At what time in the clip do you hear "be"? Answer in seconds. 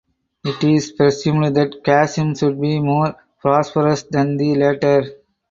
2.59-2.79